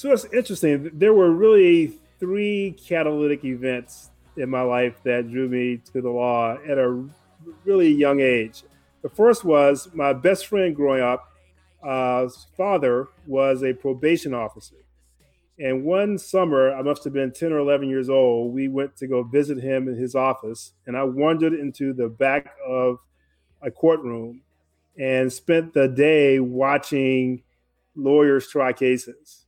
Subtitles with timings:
[0.00, 0.90] So it's interesting.
[0.94, 6.56] There were really three catalytic events in my life that drew me to the law
[6.66, 7.04] at a
[7.66, 8.62] really young age.
[9.02, 11.30] The first was my best friend growing up.
[11.86, 14.76] Uh, father was a probation officer.
[15.58, 19.06] And one summer, I must have been 10 or 11 years old, we went to
[19.06, 20.72] go visit him in his office.
[20.86, 23.00] And I wandered into the back of
[23.60, 24.40] a courtroom
[24.98, 27.42] and spent the day watching
[27.94, 29.44] lawyers try cases.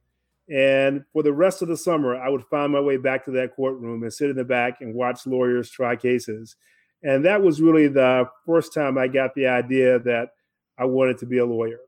[0.50, 3.54] And for the rest of the summer, I would find my way back to that
[3.54, 6.56] courtroom and sit in the back and watch lawyers try cases.
[7.02, 10.30] And that was really the first time I got the idea that
[10.78, 11.80] I wanted to be a lawyer.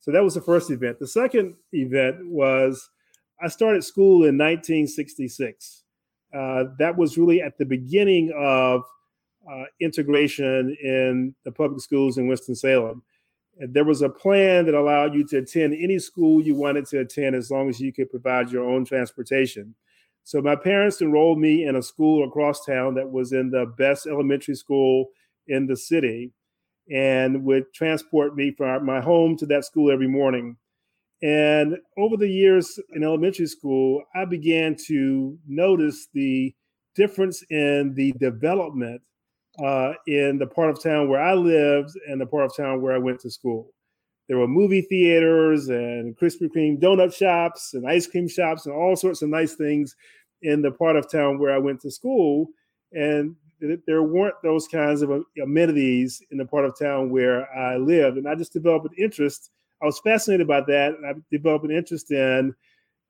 [0.00, 0.98] So that was the first event.
[0.98, 2.88] The second event was
[3.42, 5.84] I started school in 1966.
[6.34, 8.82] Uh, that was really at the beginning of
[9.50, 13.02] uh, integration in the public schools in Winston-Salem.
[13.68, 17.36] There was a plan that allowed you to attend any school you wanted to attend
[17.36, 19.74] as long as you could provide your own transportation.
[20.24, 24.06] So my parents enrolled me in a school across town that was in the best
[24.06, 25.10] elementary school
[25.48, 26.32] in the city
[26.90, 30.56] and would transport me from my home to that school every morning.
[31.22, 36.54] And over the years in elementary school, I began to notice the
[36.94, 39.02] difference in the development
[39.62, 42.94] uh, in the part of town where I lived and the part of town where
[42.94, 43.72] I went to school.
[44.28, 48.94] There were movie theaters and Krispy Kreme donut shops and ice cream shops and all
[48.96, 49.96] sorts of nice things
[50.42, 52.48] in the part of town where I went to school.
[52.92, 53.34] And
[53.86, 58.16] there weren't those kinds of amenities in the part of town where I lived.
[58.16, 59.50] And I just developed an interest.
[59.82, 60.94] I was fascinated by that.
[60.94, 62.54] And I developed an interest in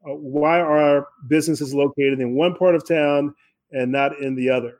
[0.04, 3.34] uh, why are businesses located in one part of town
[3.72, 4.79] and not in the other.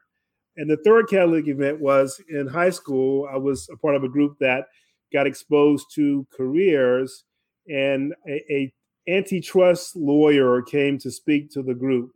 [0.61, 3.27] And the third catalytic event was in high school.
[3.33, 4.67] I was a part of a group that
[5.11, 7.25] got exposed to careers,
[7.67, 8.75] and a, a
[9.09, 12.13] antitrust lawyer came to speak to the group,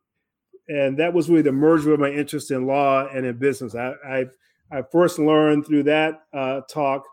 [0.68, 3.74] and that was really the merger of my interest in law and in business.
[3.74, 4.26] I I,
[4.70, 7.04] I first learned through that uh, talk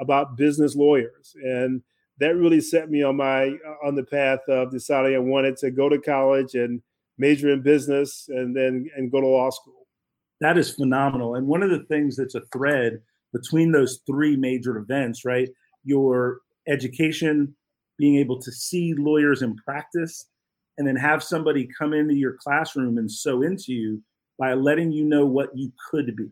[0.00, 1.82] about business lawyers, and
[2.18, 3.54] that really set me on my
[3.84, 6.80] on the path of deciding I wanted to go to college and
[7.18, 9.81] major in business, and then and go to law school
[10.42, 11.36] that is phenomenal.
[11.36, 13.00] And one of the things that's a thread
[13.32, 15.48] between those three major events, right?
[15.84, 17.54] Your education,
[17.98, 20.26] being able to see lawyers in practice,
[20.78, 24.02] and then have somebody come into your classroom and sew into you
[24.38, 26.28] by letting you know what you could be,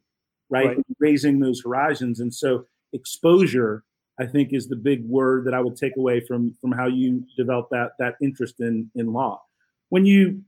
[0.48, 0.76] right?
[0.76, 0.86] right.
[0.98, 2.20] Raising those horizons.
[2.20, 3.84] And so exposure,
[4.18, 7.24] I think, is the big word that I would take away from from how you
[7.36, 9.42] develop that that interest in in law.
[9.90, 10.42] When you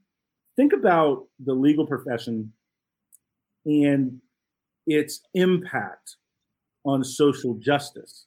[0.57, 2.53] think about the legal profession
[3.65, 4.21] and
[4.87, 6.17] its impact
[6.85, 8.27] on social justice.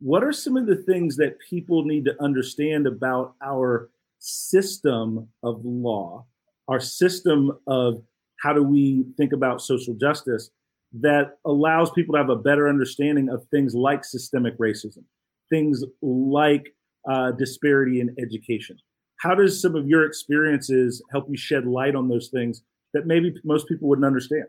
[0.00, 5.60] What are some of the things that people need to understand about our system of
[5.64, 6.24] law,
[6.68, 8.02] our system of
[8.40, 10.50] how do we think about social justice
[10.92, 15.04] that allows people to have a better understanding of things like systemic racism,
[15.50, 16.74] things like
[17.08, 18.78] uh, disparity in education?
[19.18, 22.62] How does some of your experiences help you shed light on those things
[22.94, 24.46] that maybe most people wouldn't understand?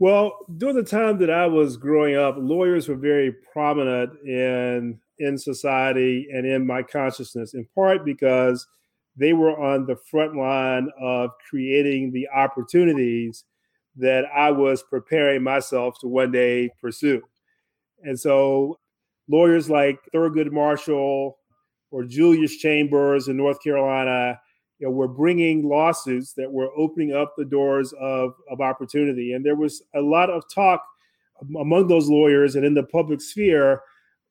[0.00, 5.36] Well, during the time that I was growing up, lawyers were very prominent in in
[5.36, 8.66] society and in my consciousness, in part because
[9.16, 13.44] they were on the front line of creating the opportunities
[13.96, 17.20] that I was preparing myself to one day pursue.
[18.04, 18.78] And so
[19.28, 21.36] lawyers like Thurgood Marshall
[21.90, 24.38] or Julius Chambers in North Carolina
[24.78, 29.32] you know, were bringing lawsuits that were opening up the doors of, of opportunity.
[29.32, 30.82] And there was a lot of talk
[31.58, 33.82] among those lawyers and in the public sphere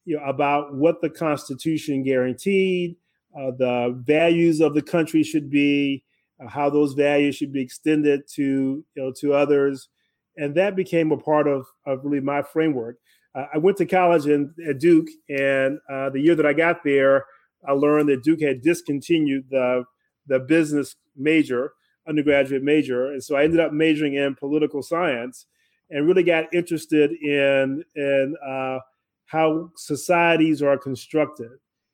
[0.06, 2.96] you know, about what the Constitution guaranteed,
[3.38, 6.04] uh, the values of the country should be,
[6.44, 9.90] uh, how those values should be extended to you know to others,
[10.38, 12.98] and that became a part of, of really my framework.
[13.36, 16.84] Uh, I went to college in, at Duke, and uh, the year that I got
[16.84, 17.26] there,
[17.68, 19.84] I learned that Duke had discontinued the
[20.28, 21.74] the business major,
[22.08, 25.46] undergraduate major, and so I ended up majoring in political science,
[25.90, 28.80] and really got interested in in uh,
[29.26, 31.52] how societies are constructed.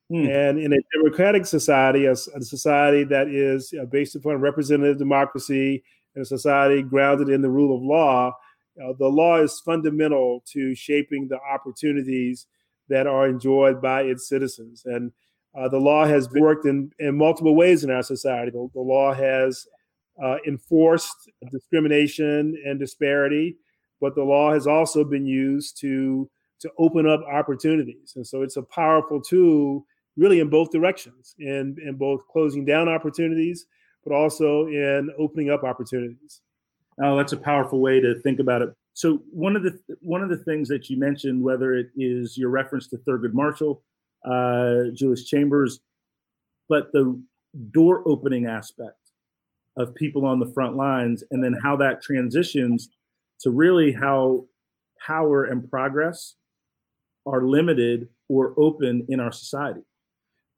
[0.09, 0.27] Hmm.
[0.27, 5.83] And in a democratic society, a, a society that is uh, based upon representative democracy,
[6.15, 8.33] and a society grounded in the rule of law,
[8.83, 12.47] uh, the law is fundamental to shaping the opportunities
[12.89, 14.83] that are enjoyed by its citizens.
[14.85, 15.11] And
[15.55, 18.51] uh, the law has worked in, in multiple ways in our society.
[18.51, 19.67] The, the law has
[20.21, 23.57] uh, enforced discrimination and disparity,
[24.01, 26.29] but the law has also been used to
[26.59, 28.13] to open up opportunities.
[28.15, 29.85] And so it's a powerful tool,
[30.15, 33.65] really, in both directions, in in both closing down opportunities,
[34.03, 36.41] but also in opening up opportunities.
[37.01, 38.69] Oh, that's a powerful way to think about it.
[38.93, 42.49] So one of the one of the things that you mentioned, whether it is your
[42.49, 43.83] reference to Thurgood Marshall
[44.25, 45.79] uh, Julius Chambers,
[46.69, 47.21] but the
[47.71, 48.97] door opening aspect
[49.77, 52.89] of people on the front lines, and then how that transitions
[53.39, 54.45] to really how
[55.05, 56.35] power and progress
[57.25, 59.81] are limited or open in our society.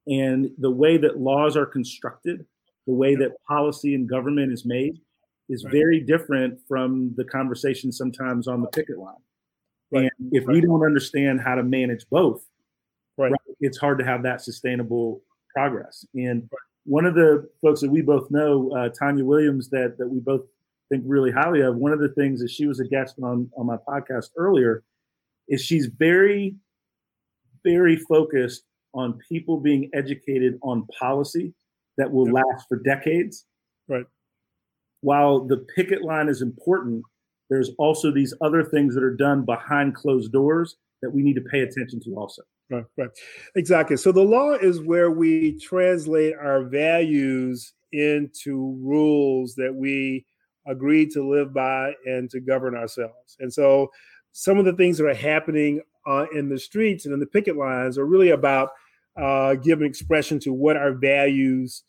[0.08, 2.46] And the way that laws are constructed,
[2.86, 5.00] the way that policy and government is made,
[5.50, 5.72] is right.
[5.72, 9.16] very different from the conversation sometimes on the picket line.
[9.92, 10.12] Right.
[10.20, 10.56] And if right.
[10.56, 12.46] we don't understand how to manage both.
[13.60, 15.22] It's hard to have that sustainable
[15.54, 16.06] progress.
[16.14, 16.50] And
[16.86, 20.42] one of the folks that we both know, uh, Tanya Williams, that that we both
[20.90, 21.76] think really highly of.
[21.76, 24.84] One of the things that she was a guest on on my podcast earlier
[25.48, 26.56] is she's very,
[27.64, 28.64] very focused
[28.94, 31.54] on people being educated on policy
[31.98, 33.46] that will last for decades.
[33.88, 34.06] Right.
[35.02, 37.04] While the picket line is important,
[37.50, 41.42] there's also these other things that are done behind closed doors that we need to
[41.42, 42.42] pay attention to also.
[42.70, 43.10] Right, right.
[43.56, 43.98] Exactly.
[43.98, 50.26] So the law is where we translate our values into rules that we
[50.68, 53.38] agree to live by and to govern ourselves.
[53.40, 53.92] And so
[54.32, 57.56] some of the things that are happening uh, in the streets and in the picket
[57.56, 58.70] lines are really about
[59.16, 61.84] uh, giving expression to what our values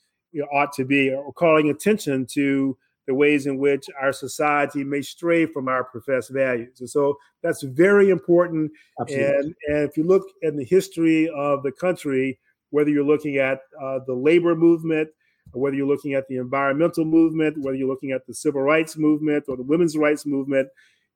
[0.52, 5.46] ought to be or calling attention to the ways in which our society may stray
[5.46, 6.80] from our professed values.
[6.80, 8.72] And so that's very important.
[8.98, 12.38] And, and if you look in the history of the country,
[12.70, 15.08] whether you're looking at uh, the labor movement,
[15.52, 19.44] whether you're looking at the environmental movement, whether you're looking at the civil rights movement
[19.48, 20.68] or the women's rights movement,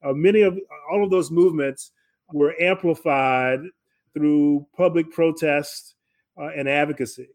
[0.04, 0.59] uh, many of
[0.90, 1.92] all of those movements
[2.32, 3.61] were amplified
[4.14, 5.97] through public protest
[6.40, 7.28] uh, and advocacy,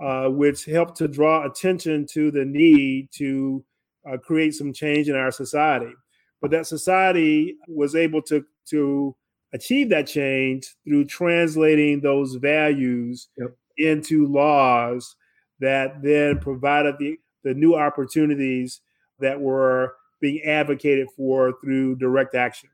[0.00, 3.64] uh, which helped to draw attention to the need to
[4.08, 5.92] uh, create some change in our society.
[6.40, 9.16] But that society was able to to
[9.52, 13.56] achieve that change through translating those values yep.
[13.78, 15.16] into laws
[15.60, 18.80] that then provided the, the new opportunities
[19.18, 22.68] that were being advocated for through direct action.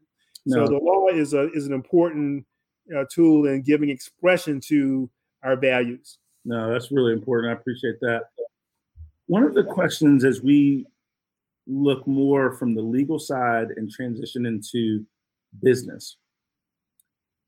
[0.46, 0.66] No.
[0.66, 2.44] So the law is a is an important
[2.94, 5.08] uh, tool in giving expression to
[5.42, 6.18] our values.
[6.44, 7.50] No, that's really important.
[7.50, 8.24] I appreciate that.
[9.26, 10.86] One of the questions as we
[11.66, 15.04] look more from the legal side and transition into
[15.62, 16.16] business.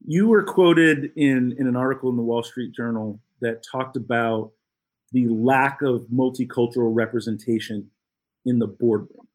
[0.06, 4.52] You were quoted in, in an article in the Wall Street Journal that talked about
[5.12, 7.90] the lack of multicultural representation
[8.44, 9.26] in the boardroom.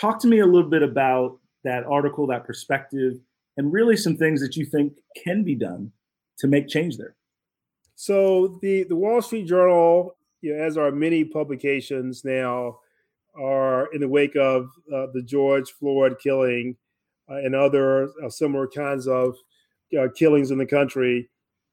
[0.00, 3.14] Talk to me a little bit about that article, that perspective,
[3.56, 5.92] and really some things that you think can be done
[6.38, 7.14] to make change there.
[7.94, 12.78] So the the Wall Street Journal, you know, as are many publications now,
[13.38, 16.76] are in the wake of uh, the George Floyd killing
[17.30, 19.36] uh, and other uh, similar kinds of
[19.98, 21.28] uh, killings in the country,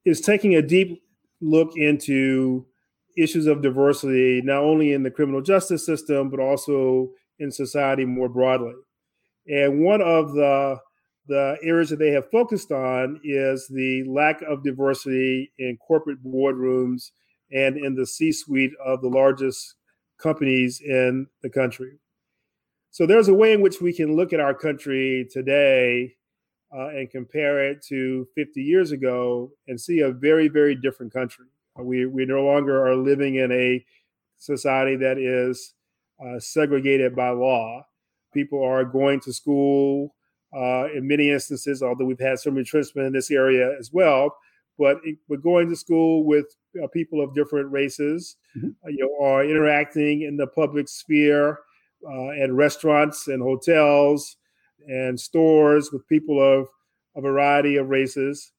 [0.06, 1.02] is taking a deep
[1.42, 2.66] look into
[3.18, 8.30] issues of diversity, not only in the criminal justice system, but also in society more
[8.30, 8.74] broadly.
[9.48, 10.80] And one of the
[11.28, 17.12] the areas that they have focused on is the lack of diversity in corporate boardrooms
[17.52, 19.76] and in the C-suite of the largest
[20.22, 22.00] companies in the country.
[22.92, 26.16] So there's a way in which we can look at our country today
[26.76, 31.46] uh, and compare it to 50 years ago and see a very, very different country.
[31.78, 33.84] We, we no longer are living in a
[34.38, 35.74] society that is
[36.24, 37.86] uh, segregated by law.
[38.34, 40.16] People are going to school
[40.56, 44.36] uh, in many instances, although we've had some retrenchment in this area as well.
[44.80, 46.46] But we're going to school with
[46.82, 48.70] uh, people of different races, mm-hmm.
[48.84, 51.60] Uh, you know, are interacting in the public sphere
[52.10, 54.38] uh, at restaurants and hotels
[54.88, 56.68] and stores with people of
[57.18, 58.54] a variety of races.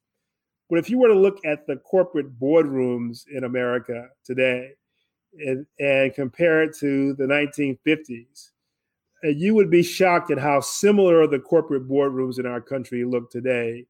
[0.69, 4.73] But if you were to look at the corporate boardrooms in America today
[5.39, 8.51] and, and compare it to the 1950s,
[9.25, 13.31] uh, you would be shocked at how similar the corporate boardrooms in our country look
[13.31, 13.87] today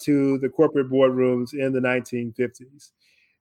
[0.00, 2.90] to the corporate boardrooms in the 1950s.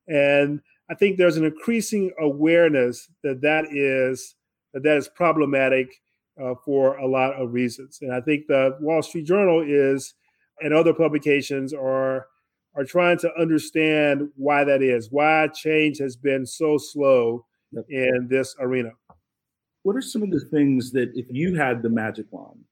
[0.07, 4.36] And I think there's an increasing awareness that that is
[4.74, 6.01] that, that is problematic
[6.41, 8.00] uh, for a lot of reasons.
[8.01, 10.13] And I think the Wall Street Journal is
[10.62, 12.27] and other publications are
[12.75, 17.86] are trying to understand why that is, why change has been so slow yep.
[17.88, 18.89] in this arena.
[19.83, 22.63] What are some of the things that if you had the magic wand,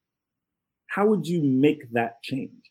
[0.88, 2.61] how would you make that change?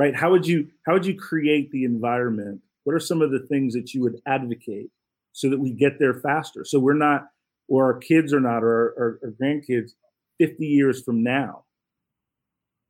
[0.00, 0.16] Right?
[0.16, 2.62] How would you how would you create the environment?
[2.84, 4.90] What are some of the things that you would advocate
[5.32, 6.64] so that we get there faster?
[6.64, 7.28] So we're not,
[7.68, 9.90] or our kids are not, or our, our grandkids
[10.38, 11.64] 50 years from now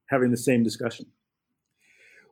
[0.07, 1.05] having the same discussion.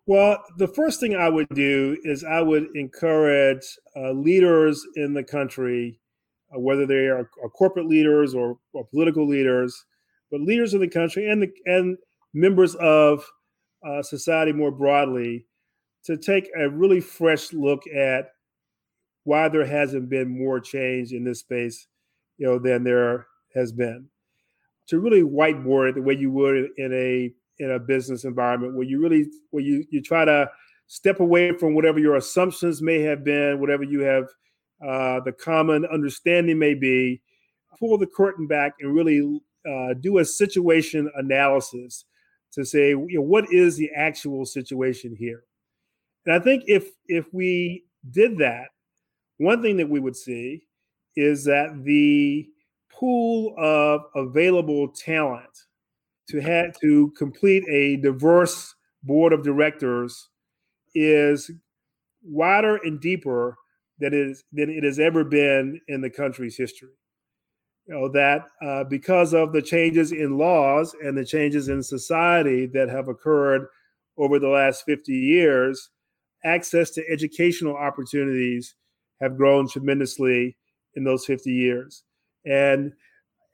[0.06, 3.66] Well, the first thing I would do is I would encourage
[3.97, 5.99] uh, leaders in the country,
[6.54, 9.85] uh, whether they are, are corporate leaders or, or, political leaders,
[10.30, 11.99] but leaders in the country and the, and
[12.32, 13.25] members of
[13.87, 15.47] uh, society more broadly,
[16.04, 18.30] to take a really fresh look at
[19.25, 21.87] why there hasn't been more change in this space,
[22.38, 24.06] you know, than there has been.
[24.88, 28.87] To really whiteboard it the way you would in a in a business environment where
[28.87, 30.49] you really where you you try to
[30.87, 34.25] step away from whatever your assumptions may have been, whatever you have
[34.87, 37.20] uh, the common understanding may be,
[37.78, 42.04] pull the curtain back and really uh, do a situation analysis
[42.52, 45.45] to say, you know, what is the actual situation here?
[46.26, 48.69] And I think if if we did that,
[49.38, 50.62] one thing that we would see
[51.17, 52.49] is that the
[52.93, 55.50] pool of available talent
[56.28, 60.28] to have to complete a diverse board of directors
[60.95, 61.50] is
[62.23, 63.57] wider and deeper
[63.99, 66.90] than it, is, than it has ever been in the country's history.
[67.88, 72.66] You know, that uh, because of the changes in laws and the changes in society
[72.66, 73.66] that have occurred
[74.18, 75.88] over the last 50 years,
[76.45, 78.75] access to educational opportunities
[79.23, 80.57] have grown tremendously
[80.97, 82.04] in those 50 years.
[82.45, 82.92] And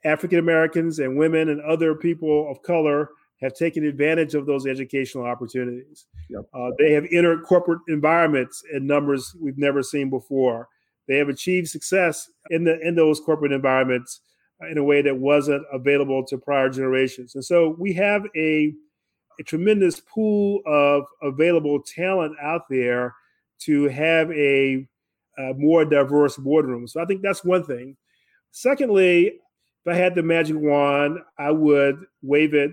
[0.03, 3.09] African Americans and women and other people of color
[3.41, 6.07] have taken advantage of those educational opportunities.
[6.29, 6.41] Yep.
[6.53, 10.67] Uh, they have entered corporate environments in numbers we've never seen before.
[11.07, 14.21] They have achieved success in the in those corporate environments
[14.61, 17.35] uh, in a way that wasn't available to prior generations.
[17.35, 18.73] And so we have a,
[19.39, 23.13] a tremendous pool of available talent out there
[23.59, 24.87] to have a,
[25.37, 26.87] a more diverse boardroom.
[26.87, 27.97] So I think that's one thing.
[28.51, 32.71] Secondly, if I had the magic wand, I would wave it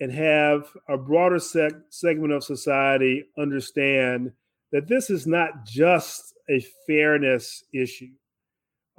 [0.00, 4.32] and have a broader sec- segment of society understand
[4.70, 8.12] that this is not just a fairness issue.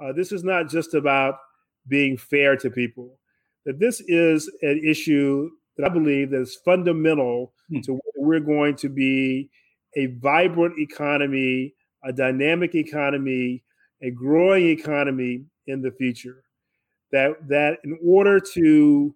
[0.02, 1.36] Uh, this is not just about
[1.88, 3.18] being fair to people.
[3.66, 7.80] That this is an issue that I believe that is fundamental hmm.
[7.80, 9.50] to whether we're going to be
[9.96, 13.62] a vibrant economy, a dynamic economy,
[14.02, 16.44] a growing economy in the future
[17.12, 19.14] that that in order to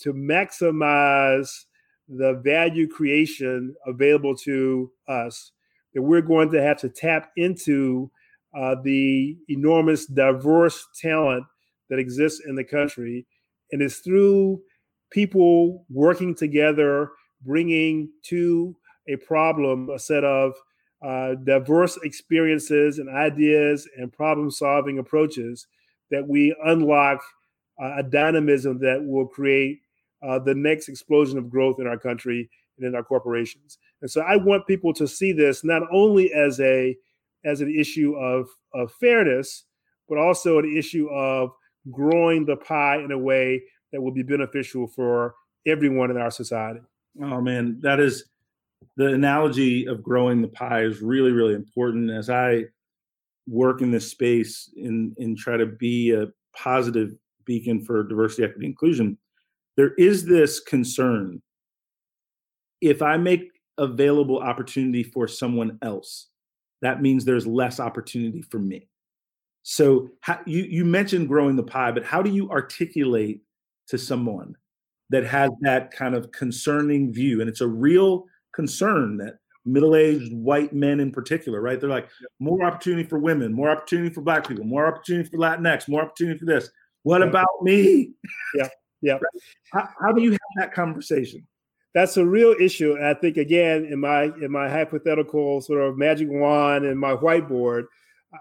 [0.00, 1.64] to maximize
[2.08, 5.52] the value creation available to us
[5.98, 8.08] that we're going to have to tap into
[8.56, 11.44] uh, the enormous diverse talent
[11.90, 13.26] that exists in the country.
[13.72, 14.60] And it's through
[15.10, 17.10] people working together,
[17.44, 18.76] bringing to
[19.08, 20.54] a problem a set of
[21.04, 25.66] uh, diverse experiences and ideas and problem solving approaches
[26.12, 27.20] that we unlock
[27.82, 29.80] uh, a dynamism that will create
[30.22, 32.48] uh, the next explosion of growth in our country
[32.78, 33.78] and in our corporations.
[34.02, 36.96] And so I want people to see this not only as a
[37.44, 39.64] as an issue of, of fairness,
[40.08, 41.50] but also an issue of
[41.90, 45.34] growing the pie in a way that will be beneficial for
[45.66, 46.80] everyone in our society.
[47.22, 48.24] Oh man, that is
[48.96, 52.64] the analogy of growing the pie is really, really important as I
[53.46, 58.66] work in this space and, and try to be a positive beacon for diversity, equity,
[58.66, 59.16] inclusion.
[59.76, 61.40] There is this concern
[62.80, 66.28] if I make available opportunity for someone else,
[66.82, 68.88] that means there's less opportunity for me.
[69.62, 73.42] So how, you you mentioned growing the pie, but how do you articulate
[73.88, 74.54] to someone
[75.10, 80.72] that has that kind of concerning view, and it's a real concern that middle-aged white
[80.72, 81.80] men in particular, right?
[81.80, 82.08] They're like
[82.40, 86.38] more opportunity for women, more opportunity for black people, more opportunity for Latinx, more opportunity
[86.38, 86.70] for this.
[87.02, 88.12] What about me?
[88.54, 88.68] Yeah,
[89.02, 89.18] yeah.
[89.72, 91.46] How, how do you have that conversation?
[91.94, 92.94] That's a real issue.
[92.94, 97.14] And I think again in my in my hypothetical sort of magic wand and my
[97.14, 97.84] whiteboard,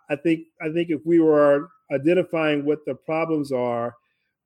[0.09, 3.95] I think I think if we were identifying what the problems are,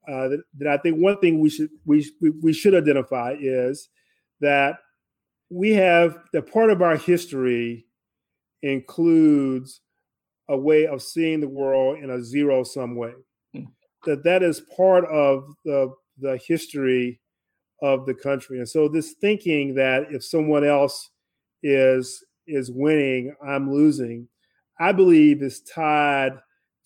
[0.07, 2.05] uh, that, that, I think one thing we should we,
[2.41, 3.89] we should identify is
[4.39, 4.77] that
[5.49, 7.85] we have the part of our history
[8.61, 9.81] includes
[10.49, 13.13] a way of seeing the world in a zero sum way.
[13.55, 13.67] Mm.
[14.05, 17.19] That that is part of the the history
[17.81, 18.59] of the country.
[18.59, 21.09] And so this thinking that if someone else
[21.63, 24.27] is is winning, I'm losing,
[24.79, 26.33] I believe is tied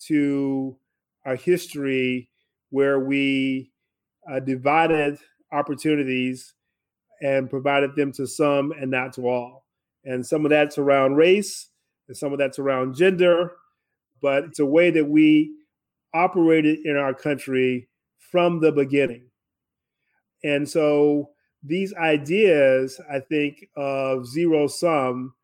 [0.06, 0.76] to
[1.24, 2.30] our history
[2.70, 3.72] where we
[4.30, 5.18] uh, divided
[5.52, 6.54] opportunities
[7.22, 9.64] and provided them to some and not to all.
[10.04, 11.70] And some of that's around race,
[12.08, 13.52] and some of that's around gender,
[14.22, 15.52] but it's a way that we
[16.14, 19.26] operated in our country from the beginning.
[20.44, 21.30] And so
[21.62, 25.34] these ideas, I think, of zero sum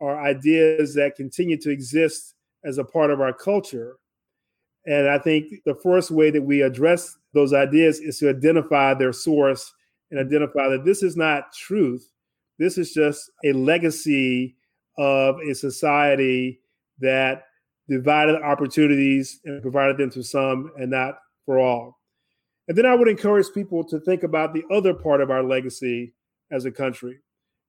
[0.00, 3.96] are ideas that continue to exist as a part of our culture.
[4.86, 9.12] And I think the first way that we address those ideas is to identify their
[9.12, 9.72] source
[10.10, 12.10] and identify that this is not truth.
[12.58, 14.56] This is just a legacy
[14.98, 16.60] of a society
[16.98, 17.44] that
[17.88, 21.99] divided opportunities and provided them to some and not for all.
[22.70, 26.14] And then I would encourage people to think about the other part of our legacy
[26.52, 27.18] as a country.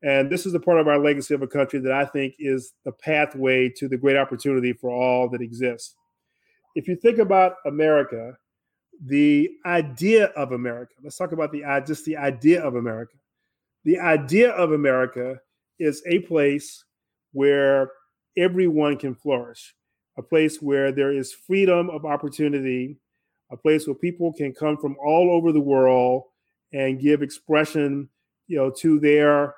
[0.04, 2.74] And this is the part of our legacy of a country that I think is
[2.86, 5.96] the pathway to the great opportunity for all that exists.
[6.76, 8.38] If you think about America,
[9.04, 13.18] the idea of America, let's talk about the uh, just the idea of America.
[13.86, 15.40] The idea of America
[15.80, 16.86] is a place
[17.34, 17.90] where
[18.38, 19.74] everyone can flourish,
[20.20, 23.00] a place where there is freedom of opportunity
[23.52, 26.24] a place where people can come from all over the world
[26.74, 28.10] and give expression,
[28.48, 29.56] you know, to their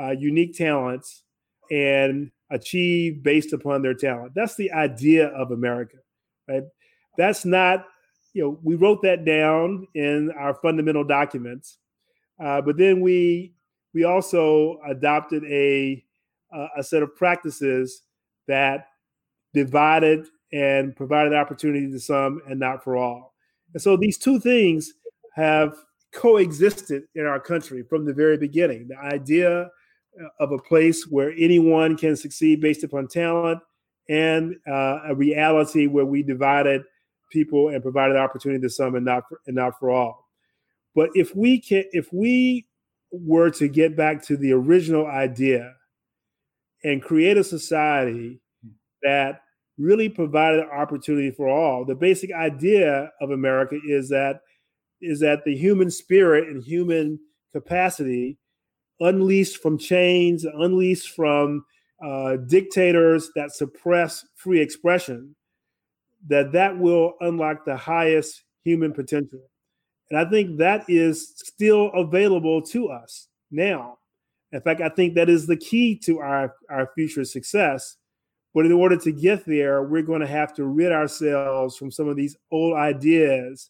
[0.00, 1.22] uh, unique talents
[1.70, 4.32] and achieve based upon their talent.
[4.34, 5.98] That's the idea of America,
[6.48, 6.64] right?
[7.16, 7.86] That's not,
[8.34, 11.78] you know, we wrote that down in our fundamental documents,
[12.42, 13.54] uh, but then we
[13.94, 16.04] we also adopted a
[16.76, 18.02] a set of practices
[18.46, 18.88] that
[19.52, 23.34] divided and provided opportunity to some and not for all.
[23.76, 24.94] And so these two things
[25.34, 25.76] have
[26.14, 28.88] coexisted in our country from the very beginning.
[28.88, 33.60] The idea uh, of a place where anyone can succeed based upon talent
[34.08, 36.84] and uh, a reality where we divided
[37.30, 40.24] people and provided opportunity to some and not for, and not for all.
[40.94, 42.66] But if we can, if we
[43.10, 45.74] were to get back to the original idea
[46.82, 48.40] and create a society
[49.02, 49.42] that
[49.78, 51.84] really provided opportunity for all.
[51.84, 54.40] The basic idea of America is that
[55.02, 57.18] is that the human spirit and human
[57.52, 58.38] capacity,
[59.00, 61.64] unleashed from chains, unleashed from
[62.02, 65.36] uh, dictators that suppress free expression,
[66.28, 69.40] that that will unlock the highest human potential.
[70.10, 73.98] And I think that is still available to us now.
[74.52, 77.96] In fact, I think that is the key to our, our future success
[78.56, 82.08] but in order to get there, we're going to have to rid ourselves from some
[82.08, 83.68] of these old ideas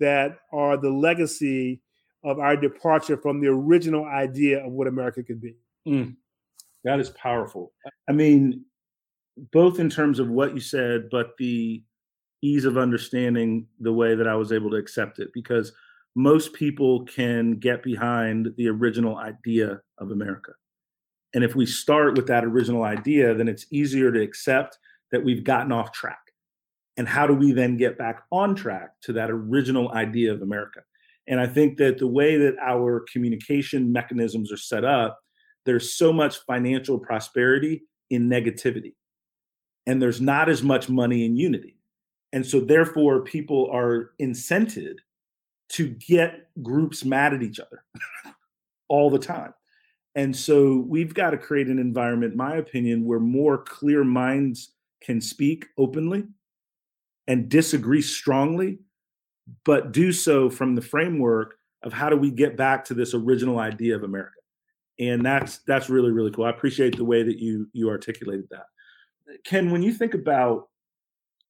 [0.00, 1.82] that are the legacy
[2.24, 5.54] of our departure from the original idea of what America could be.
[5.86, 6.16] Mm,
[6.82, 7.74] that is powerful.
[8.08, 8.64] I mean,
[9.52, 11.84] both in terms of what you said, but the
[12.40, 15.74] ease of understanding the way that I was able to accept it because
[16.14, 20.52] most people can get behind the original idea of America.
[21.34, 24.78] And if we start with that original idea, then it's easier to accept
[25.10, 26.18] that we've gotten off track.
[26.96, 30.80] And how do we then get back on track to that original idea of America?
[31.26, 35.20] And I think that the way that our communication mechanisms are set up,
[35.64, 38.94] there's so much financial prosperity in negativity.
[39.86, 41.76] And there's not as much money in unity.
[42.32, 44.96] And so, therefore, people are incented
[45.70, 47.84] to get groups mad at each other
[48.88, 49.52] all the time.
[50.14, 54.72] And so we've got to create an environment, my opinion, where more clear minds
[55.02, 56.24] can speak openly
[57.26, 58.78] and disagree strongly,
[59.64, 63.58] but do so from the framework of how do we get back to this original
[63.58, 64.36] idea of America.
[64.98, 66.44] And that's that's really really cool.
[66.44, 68.66] I appreciate the way that you you articulated that.
[69.44, 70.68] Ken, when you think about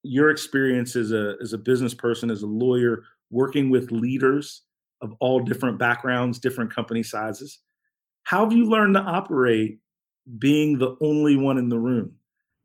[0.04, 4.62] your experience as a as a business person, as a lawyer, working with leaders
[5.00, 7.58] of all different backgrounds, different company sizes.
[8.24, 9.78] How have you learned to operate
[10.38, 12.14] being the only one in the room?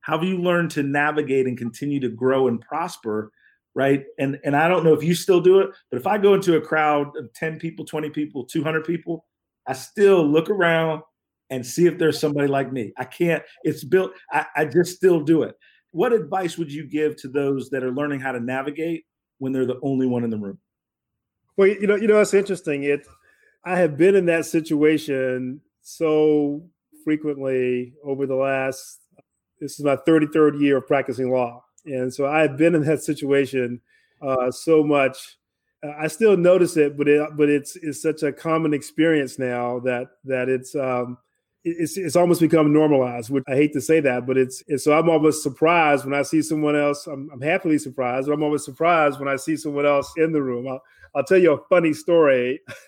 [0.02, 3.32] How have you learned to navigate and continue to grow and prosper?
[3.76, 4.06] Right.
[4.18, 6.56] And and I don't know if you still do it, but if I go into
[6.56, 9.26] a crowd of 10 people, 20 people, 200 people,
[9.68, 11.04] I still look around
[11.50, 12.94] and see if there's somebody like me.
[12.98, 15.56] I can't, it's built, I, I just still do it.
[15.92, 19.06] What advice would you give to those that are learning how to navigate
[19.40, 20.60] when they're the only one in the room?
[21.56, 22.84] Well, you know, you know, it's interesting.
[22.84, 23.08] It,
[23.66, 26.64] I have been in that situation so
[27.04, 29.00] frequently over the last.
[29.60, 33.82] This is my 33rd year of practicing law, and so I've been in that situation
[34.22, 35.38] uh, so much.
[36.00, 40.08] I still notice it, but it, but it's it's such a common experience now that
[40.26, 41.18] that it's um,
[41.64, 43.30] it's it's almost become normalized.
[43.30, 46.24] Which I hate to say that, but it's, it's so I'm almost surprised when I
[46.24, 47.08] see someone else.
[47.08, 50.42] I'm, I'm happily surprised, but I'm always surprised when I see someone else in the
[50.42, 50.68] room.
[50.68, 50.82] I'll,
[51.16, 52.62] I'll tell you a funny story,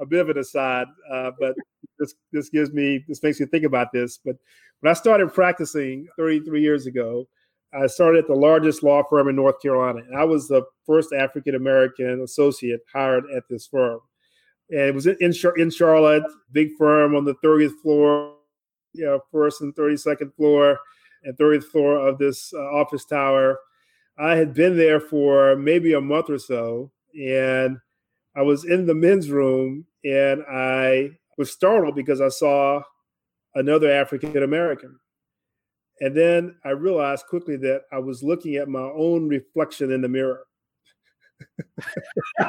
[0.00, 1.54] a bit of an aside, uh, but
[1.98, 4.18] this this gives me this makes me think about this.
[4.24, 4.36] But
[4.80, 7.28] when I started practicing 33 years ago,
[7.72, 11.12] I started at the largest law firm in North Carolina, and I was the first
[11.12, 14.00] African American associate hired at this firm
[14.70, 18.34] and it was in in Charlotte, big firm on the 30th floor,
[18.92, 20.78] you know, first and 32nd floor,
[21.24, 23.58] and 30th floor of this uh, office tower.
[24.18, 27.78] I had been there for maybe a month or so, and
[28.36, 32.82] I was in the men's room, and I was startled because I saw
[33.54, 34.98] another African American.
[36.00, 40.08] And then I realized quickly that I was looking at my own reflection in the
[40.08, 40.44] mirror.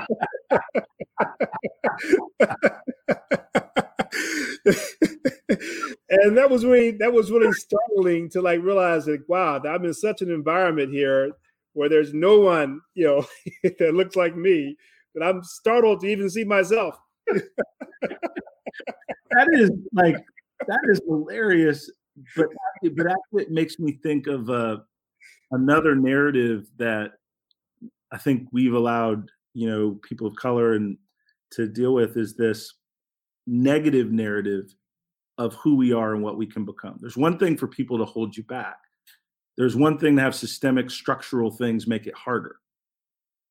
[6.09, 9.93] and that was really that was really startling to like realize that wow, I'm in
[9.93, 11.31] such an environment here
[11.73, 13.25] where there's no one, you know,
[13.79, 14.75] that looks like me,
[15.15, 16.97] that I'm startled to even see myself.
[19.31, 20.17] that is like
[20.67, 21.91] that is hilarious,
[22.35, 22.47] but
[22.95, 24.77] but actually it makes me think of uh,
[25.51, 27.11] another narrative that
[28.11, 30.97] I think we've allowed you know people of color and
[31.51, 32.73] to deal with is this
[33.47, 34.73] negative narrative
[35.37, 36.97] of who we are and what we can become.
[36.99, 38.77] There's one thing for people to hold you back.
[39.57, 42.57] There's one thing to have systemic structural things make it harder.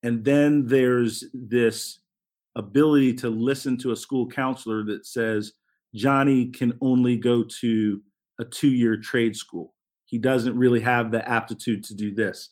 [0.02, 2.00] And then there's this
[2.56, 5.52] ability to listen to a school counselor that says
[5.94, 8.02] Johnny can only go to
[8.38, 9.74] a two year trade school.
[10.06, 12.50] He doesn't really have the aptitude to do this.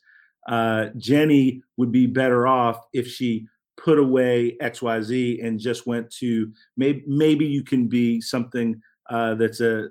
[0.49, 6.53] Uh, Jenny would be better off if she put away XYZ and just went to
[6.77, 8.81] maybe maybe you can be something
[9.11, 9.89] uh, that's a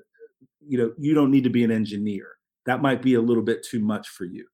[0.66, 2.28] you know you don't need to be an engineer.
[2.66, 4.46] That might be a little bit too much for you,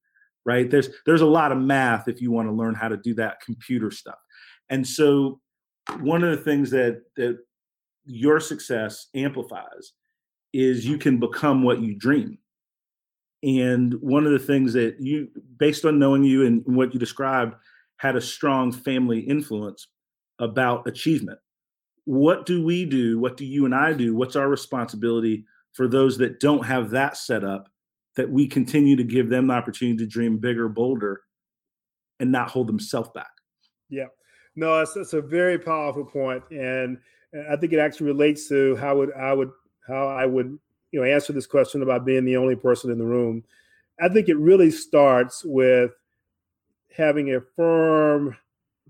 [0.46, 0.70] right?
[0.70, 3.42] There's there's a lot of math if you want to learn how to do that
[3.42, 4.20] computer stuff.
[4.70, 5.40] And so
[6.00, 7.38] one of the things that that
[8.06, 9.94] your success amplifies
[10.54, 12.38] is you can become what you dream.
[13.42, 15.28] And one of the things that you,
[15.58, 17.56] based on knowing you and what you described,
[17.98, 19.88] had a strong family influence
[20.40, 21.40] about achievement.
[22.06, 23.20] What do we do?
[23.20, 24.16] What do you and I do?
[24.16, 27.70] What's our responsibility for those that don't have that set up
[28.16, 31.22] that we continue to give them the opportunity to dream bigger, bolder,
[32.20, 33.32] and not hold themselves back?
[33.90, 34.08] Yeah.
[34.56, 37.00] No, that's, a very powerful point, and
[37.50, 39.50] I think it actually relates to how would I would
[39.88, 40.60] how I would
[40.92, 43.44] you know answer this question about being the only person in the room.
[44.00, 45.92] I think it really starts with
[46.96, 48.38] having a firm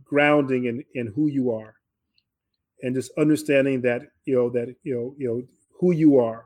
[0.03, 1.75] grounding in, in who you are
[2.81, 5.43] and just understanding that you know that you know you know
[5.79, 6.45] who you are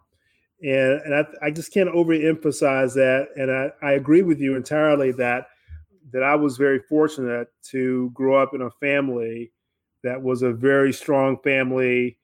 [0.62, 3.28] And, and I, I just can't overemphasize that.
[3.36, 5.48] And I, I agree with you entirely that
[6.14, 9.52] that I was very fortunate to grow up in a family
[10.04, 12.18] that was a very strong family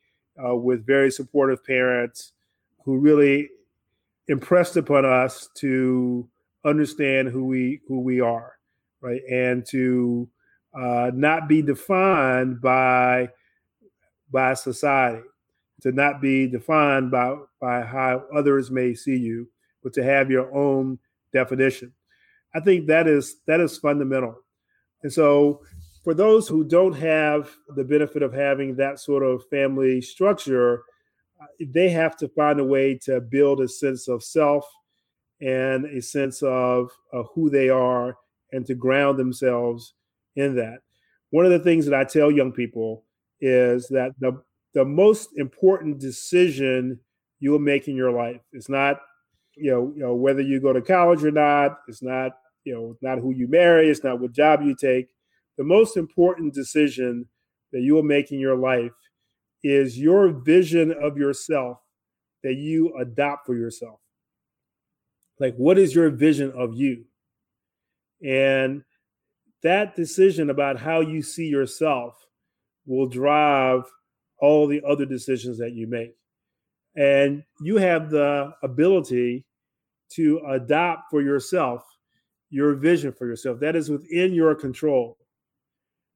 [0.44, 2.32] uh, with very supportive parents
[2.86, 3.50] who really
[4.28, 6.28] impressed upon us to
[6.66, 8.54] understand who we who we are,
[9.02, 10.30] right, and to
[10.74, 13.30] uh, not be defined by
[14.32, 15.22] by society,
[15.84, 19.48] to not be defined by by how others may see you,
[19.84, 20.98] but to have your own
[21.32, 21.94] definition.
[22.56, 24.36] I think that is that is fundamental.
[25.04, 25.62] And so
[26.04, 30.84] for those who don't have the benefit of having that sort of family structure,
[31.42, 34.66] uh, they have to find a way to build a sense of self
[35.42, 38.16] and a sense of uh, who they are
[38.52, 39.94] and to ground themselves
[40.36, 40.80] in that.
[41.32, 43.04] One of the things that I tell young people
[43.42, 44.42] is that the,
[44.74, 47.00] the most important decision
[47.40, 49.02] you will make in your life is not,
[49.56, 51.80] you know, you know, whether you go to college or not.
[51.88, 53.90] It's not, you know, not who you marry.
[53.90, 55.10] It's not what job you take.
[55.58, 57.28] The most important decision
[57.72, 58.94] that you will make in your life
[59.64, 61.80] is your vision of yourself
[62.44, 64.00] that you adopt for yourself.
[65.40, 67.06] Like, what is your vision of you?
[68.24, 68.84] And
[69.62, 72.26] that decision about how you see yourself
[72.86, 73.84] will drive
[74.44, 76.16] all the other decisions that you make.
[76.96, 79.46] And you have the ability
[80.12, 81.84] to adopt for yourself
[82.54, 83.60] your vision for yourself.
[83.60, 85.18] That is within your control.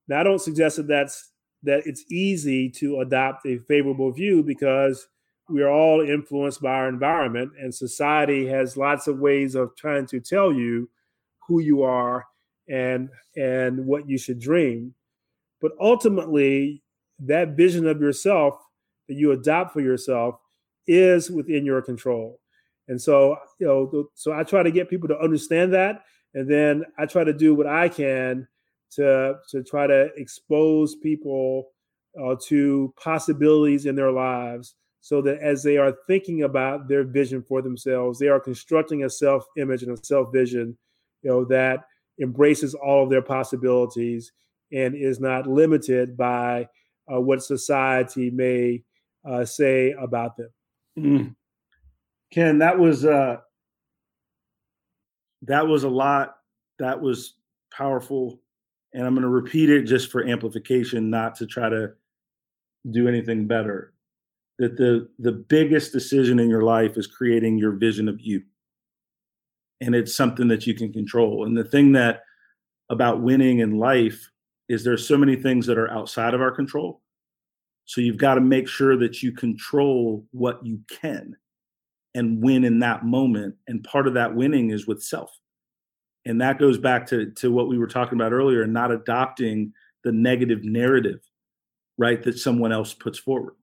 [0.07, 1.31] Now, I don't suggest that that's
[1.63, 5.07] that it's easy to adopt a favorable view because
[5.49, 10.05] we are all influenced by our environment, and society has lots of ways of trying
[10.07, 10.87] to tell you
[11.47, 12.27] who you are
[12.69, 14.93] and and what you should dream.
[15.59, 16.83] But ultimately,
[17.19, 18.55] that vision of yourself
[19.07, 20.39] that you adopt for yourself
[20.87, 22.39] is within your control.
[22.87, 26.03] And so, you know, so I try to get people to understand that,
[26.33, 28.47] and then I try to do what I can
[28.91, 31.69] to to try to expose people
[32.21, 37.41] uh, to possibilities in their lives so that as they are thinking about their vision
[37.41, 40.77] for themselves they are constructing a self image and a self vision
[41.21, 41.85] you know that
[42.21, 44.31] embraces all of their possibilities
[44.71, 46.67] and is not limited by
[47.11, 48.83] uh, what society may
[49.27, 50.49] uh, say about them.
[50.97, 51.35] Mm.
[52.31, 53.37] Ken, that was uh,
[55.43, 56.37] that was a lot.
[56.79, 57.33] That was
[57.71, 58.41] powerful,
[58.93, 61.93] and I'm going to repeat it just for amplification, not to try to
[62.91, 63.93] do anything better.
[64.59, 68.41] That the the biggest decision in your life is creating your vision of you
[69.81, 71.45] and it's something that you can control.
[71.45, 72.21] And the thing that
[72.89, 74.29] about winning in life
[74.69, 77.01] is there's so many things that are outside of our control.
[77.85, 81.35] So you've got to make sure that you control what you can
[82.15, 83.55] and win in that moment.
[83.67, 85.31] And part of that winning is with self.
[86.25, 89.71] And that goes back to, to what we were talking about earlier, and not adopting
[90.03, 91.19] the negative narrative,
[91.97, 93.53] right, that someone else puts forward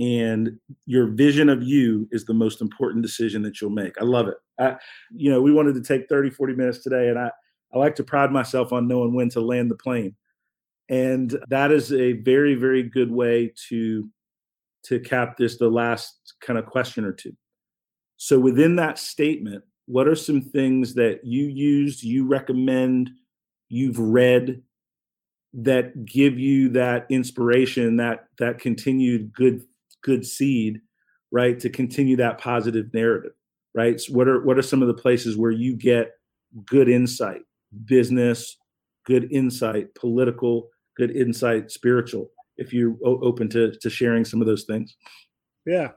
[0.00, 3.94] and your vision of you is the most important decision that you'll make.
[4.00, 4.36] I love it.
[4.58, 4.76] I,
[5.14, 7.30] you know, we wanted to take 30, 40 minutes today, and I,
[7.74, 10.14] I like to pride myself on knowing when to land the plane.
[10.88, 14.08] And that is a very, very good way to
[14.84, 17.34] to cap this the last kind of question or two.
[18.18, 23.10] So within that statement, what are some things that you used, you recommend,
[23.68, 24.62] you've read
[25.54, 29.64] that give you that inspiration, that that continued good
[30.02, 30.80] good seed,
[31.30, 33.32] right, to continue that positive narrative,
[33.74, 34.00] right?
[34.00, 36.12] So what are what are some of the places where you get
[36.66, 37.42] good insight,
[37.86, 38.56] business,
[39.06, 42.30] good insight, political, good insight, spiritual?
[42.56, 44.96] If you're open to to sharing some of those things.
[45.66, 45.90] Yeah.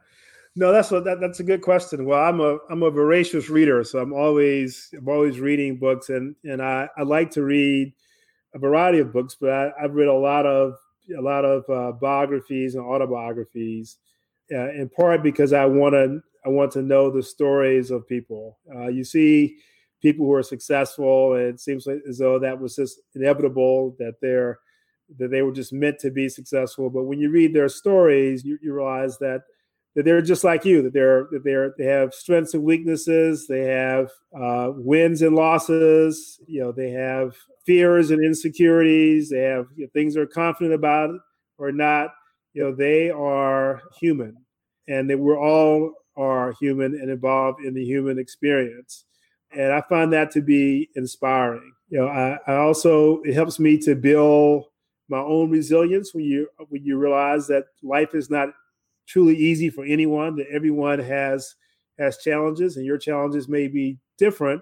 [0.55, 2.05] No, that's a, that, that's a good question.
[2.05, 6.35] Well, I'm a I'm a voracious reader, so I'm always I'm always reading books, and
[6.43, 7.93] and I, I like to read
[8.55, 10.73] a variety of books, but I, have read a lot of
[11.15, 13.97] a lot of uh, biographies and autobiographies,
[14.51, 18.57] uh, in part because I want to I want to know the stories of people.
[18.75, 19.57] Uh, you see
[20.01, 24.15] people who are successful, and it seems like as though that was just inevitable that
[24.21, 24.59] they're
[25.19, 26.89] that they were just meant to be successful.
[26.89, 29.43] But when you read their stories, you, you realize that
[29.97, 33.61] that they're just like you that they're that they're they have strengths and weaknesses they
[33.61, 39.85] have uh, wins and losses you know they have fears and insecurities they have you
[39.85, 41.09] know, things they're confident about
[41.57, 42.11] or not
[42.53, 44.37] you know they are human
[44.87, 49.05] and that we're all are human and involved in the human experience
[49.51, 53.77] and i find that to be inspiring you know i, I also it helps me
[53.79, 54.65] to build
[55.09, 58.49] my own resilience when you when you realize that life is not
[59.07, 60.35] truly easy for anyone.
[60.35, 61.55] That everyone has
[61.97, 64.61] has challenges, and your challenges may be different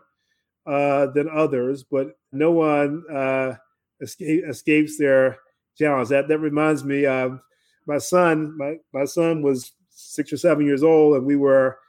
[0.66, 3.56] uh, than others, but no one uh,
[4.02, 5.38] escape, escapes their
[5.78, 6.10] challenge.
[6.10, 7.40] That that reminds me of
[7.88, 8.56] my son.
[8.58, 11.80] My my son was six or seven years old, and we were.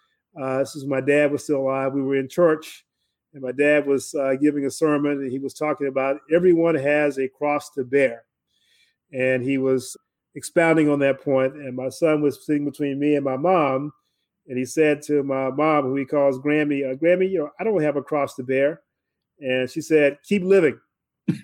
[0.41, 1.95] Uh, this is my dad was still alive.
[1.95, 2.85] We were in church,
[3.37, 7.19] and my dad was uh, giving a sermon, and he was talking about everyone has
[7.19, 8.25] a cross to bear,
[9.13, 9.95] and he was
[10.35, 11.55] expounding on that point.
[11.55, 13.93] And my son was sitting between me and my mom,
[14.49, 17.65] and he said to my mom, who he calls Grammy, uh, Grammy, you know, I
[17.65, 18.81] don't have a cross to bear,
[19.39, 20.81] and she said, "Keep living."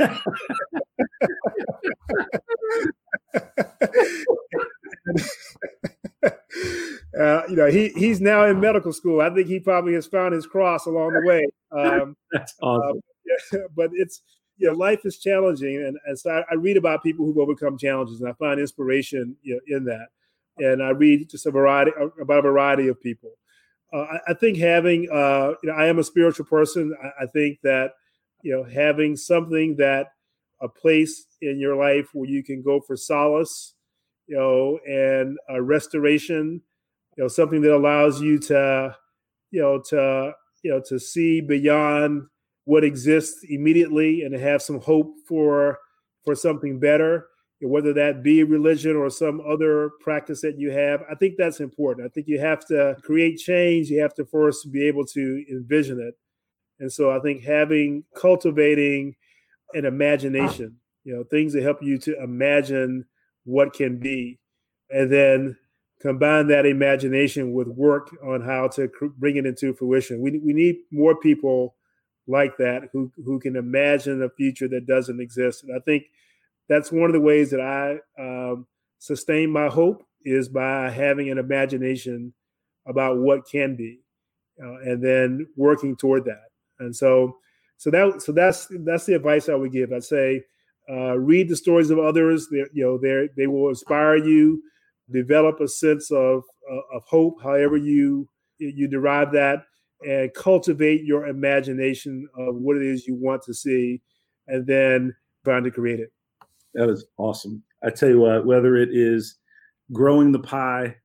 [7.19, 9.21] uh, you know, he he's now in medical school.
[9.21, 11.47] I think he probably has found his cross along the way.
[11.71, 13.01] Um, That's awesome.
[13.25, 14.23] yeah, but it's
[14.57, 17.79] you know, life is challenging, and, and so I, I, read about people who've overcome
[17.79, 20.09] challenges, and I find inspiration you know, in that.
[20.59, 23.31] And I read just a variety about a variety of people.
[23.93, 26.95] Uh, I, I, think having, uh, you know, I am a spiritual person.
[27.03, 27.93] I, I think that
[28.43, 30.09] you know, having something that
[30.61, 33.75] a place in your life where you can go for solace,
[34.27, 36.61] you know, and a restoration,
[37.17, 38.97] you know, something that allows you to,
[39.51, 42.27] you know, to, you know, to see beyond
[42.65, 45.79] what exists immediately and to have some hope for
[46.25, 47.27] for something better
[47.65, 52.05] whether that be religion or some other practice that you have i think that's important.
[52.05, 53.89] I think you have to create change.
[53.89, 56.15] You have to first be able to envision it.
[56.81, 59.15] And so I think having cultivating
[59.75, 63.05] an imagination, you know, things that help you to imagine
[63.45, 64.39] what can be,
[64.91, 65.57] and then
[66.03, 70.21] combine that imagination with work on how to bring it into fruition.
[70.21, 71.77] We, we need more people
[72.27, 75.63] like that who, who can imagine a future that doesn't exist.
[75.63, 76.07] And I think
[76.69, 78.67] that's one of the ways that I um,
[78.99, 82.35] sustain my hope is by having an imagination
[82.87, 84.01] about what can be
[84.63, 86.51] uh, and then working toward that.
[86.81, 87.37] And so,
[87.77, 89.93] so that so that's that's the advice I would give.
[89.93, 90.43] I'd say
[90.91, 92.49] uh, read the stories of others.
[92.51, 94.63] They're, you know, they they will inspire you.
[95.11, 99.65] Develop a sense of uh, of hope, however you you derive that,
[100.07, 104.01] and cultivate your imagination of what it is you want to see,
[104.47, 106.13] and then trying to create it.
[106.75, 107.63] That is awesome.
[107.85, 109.39] I tell you what, whether it is
[109.93, 110.97] growing the pie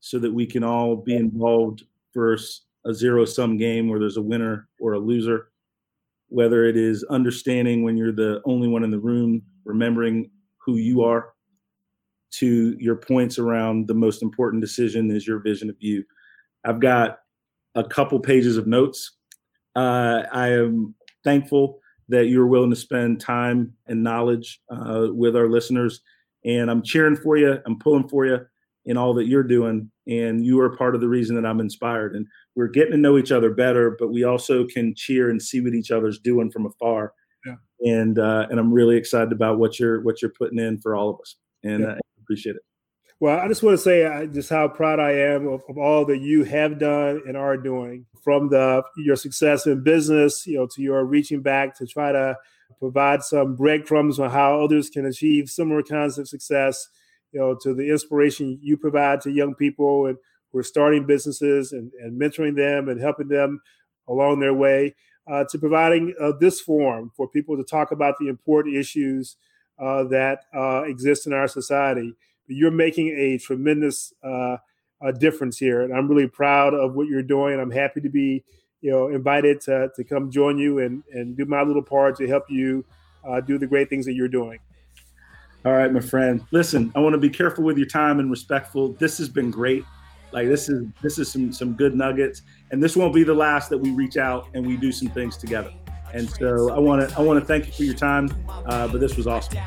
[0.00, 4.22] so that we can all be involved first a zero sum game where there's a
[4.22, 5.50] winner or a loser,
[6.28, 11.02] whether it is understanding when you're the only one in the room, remembering who you
[11.02, 11.32] are,
[12.30, 16.04] to your points around the most important decision is your vision of you.
[16.64, 17.18] I've got
[17.74, 19.16] a couple pages of notes.
[19.76, 25.48] Uh, I am thankful that you're willing to spend time and knowledge uh, with our
[25.48, 26.00] listeners.
[26.44, 27.58] And I'm cheering for you.
[27.66, 28.40] I'm pulling for you
[28.86, 29.90] in all that you're doing.
[30.06, 32.16] And you are part of the reason that I'm inspired.
[32.16, 35.60] And we're getting to know each other better, but we also can cheer and see
[35.60, 37.12] what each other's doing from afar.
[37.46, 37.54] Yeah.
[37.84, 41.10] And uh, and I'm really excited about what you're what you're putting in for all
[41.10, 41.90] of us, and yeah.
[41.92, 42.62] I appreciate it.
[43.20, 46.04] Well, I just want to say uh, just how proud I am of, of, all
[46.04, 50.68] that you have done and are doing, from the your success in business, you know,
[50.74, 52.36] to your reaching back to try to
[52.78, 56.88] provide some breadcrumbs on how others can achieve similar kinds of success,
[57.32, 60.16] you know, to the inspiration you provide to young people and
[60.52, 63.60] who are starting businesses and, and mentoring them and helping them
[64.08, 64.94] along their way
[65.30, 69.36] uh, to providing uh, this forum for people to talk about the important issues
[69.78, 72.14] uh, that uh, exist in our society.
[72.46, 74.56] You're making a tremendous uh,
[75.18, 77.60] difference here, and I'm really proud of what you're doing.
[77.60, 78.44] I'm happy to be,
[78.80, 82.26] you know, invited to, to come join you and, and do my little part to
[82.26, 82.84] help you
[83.28, 84.58] uh, do the great things that you're doing.
[85.64, 86.44] All right, my friend.
[86.50, 88.92] Listen, I want to be careful with your time and respectful.
[88.92, 89.84] This has been great.
[90.30, 93.70] Like this is this is some some good nuggets, and this won't be the last
[93.70, 95.72] that we reach out and we do some things together.
[96.14, 99.00] And so I want to I want to thank you for your time, uh, but
[99.00, 99.58] this was awesome.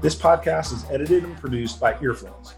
[0.00, 2.54] This podcast is edited and produced by Earfluence.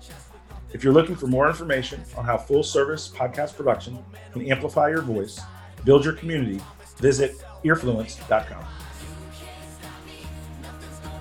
[0.73, 3.99] If you're looking for more information on how full service podcast production
[4.33, 5.41] can amplify your voice,
[5.85, 6.61] build your community,
[6.99, 8.65] visit earfluence.com.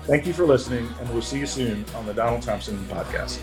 [0.04, 3.38] Thank you for listening, and we'll see you soon on the Donald Thompson Podcast.